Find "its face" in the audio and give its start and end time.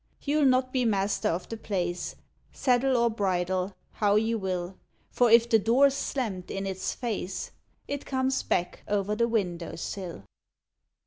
6.65-7.51